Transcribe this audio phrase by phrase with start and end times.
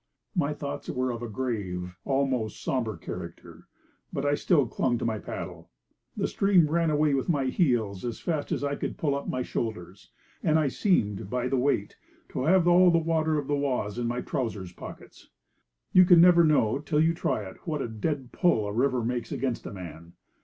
[0.35, 3.67] My thoughts were of a grave and almost sombre character,
[4.11, 5.69] but I still clung to my paddle.
[6.17, 9.43] The stream ran away with my heels as fast as I could pull up my
[9.43, 10.09] shoulders,
[10.41, 11.97] and I seemed, by the weight,
[12.29, 15.29] to have all the water of the Oise in my trousers pockets.
[15.93, 19.31] You can never know, till you try it, what a dead pull a river makes
[19.31, 20.13] against a man.